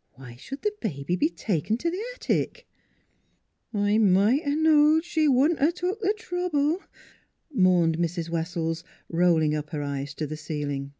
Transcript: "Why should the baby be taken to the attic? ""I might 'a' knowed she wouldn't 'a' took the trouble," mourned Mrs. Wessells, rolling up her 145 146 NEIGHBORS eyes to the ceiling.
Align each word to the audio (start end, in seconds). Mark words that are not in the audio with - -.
"Why 0.14 0.36
should 0.36 0.62
the 0.62 0.72
baby 0.80 1.16
be 1.16 1.28
taken 1.28 1.76
to 1.78 1.90
the 1.90 2.00
attic? 2.14 2.68
""I 3.74 3.98
might 3.98 4.46
'a' 4.46 4.54
knowed 4.54 5.04
she 5.04 5.26
wouldn't 5.26 5.60
'a' 5.60 5.72
took 5.72 6.00
the 6.00 6.14
trouble," 6.16 6.78
mourned 7.52 7.98
Mrs. 7.98 8.30
Wessells, 8.30 8.84
rolling 9.08 9.56
up 9.56 9.70
her 9.70 9.80
145 9.80 9.80
146 9.80 9.80
NEIGHBORS 9.80 9.98
eyes 10.10 10.14
to 10.14 10.26
the 10.28 10.36
ceiling. 10.36 10.92